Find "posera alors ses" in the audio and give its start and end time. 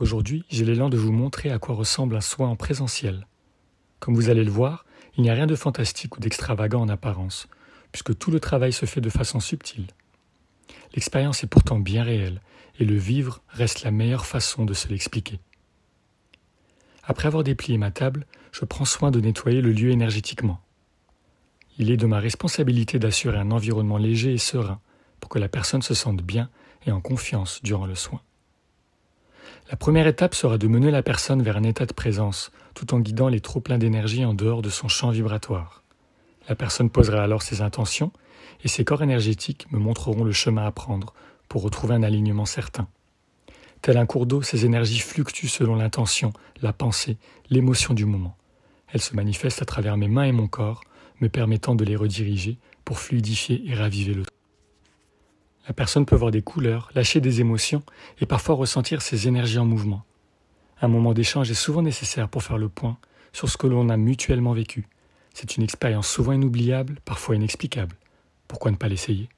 36.88-37.60